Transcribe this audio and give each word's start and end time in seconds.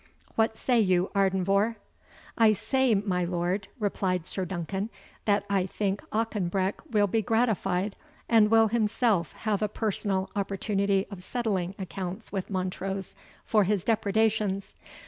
What 0.33 0.57
say 0.57 0.79
you, 0.79 1.11
Ardenvohr?" 1.13 1.75
"I 2.35 2.53
say, 2.53 2.95
my 2.95 3.23
lord," 3.23 3.67
replied 3.77 4.25
Sir 4.25 4.45
Duncan, 4.45 4.89
"that 5.25 5.45
I 5.47 5.67
think 5.67 6.01
Auchenbreck 6.11 6.81
will 6.89 7.05
be 7.05 7.21
gratified, 7.21 7.95
and 8.27 8.49
will 8.49 8.69
himself 8.69 9.33
have 9.33 9.61
a 9.61 9.67
personal 9.69 10.31
opportunity 10.35 11.05
of 11.11 11.21
settling 11.21 11.75
accounts 11.77 12.31
with 12.31 12.49
Montrose 12.49 13.13
for 13.45 13.63
his 13.65 13.85
depredations. 13.85 14.73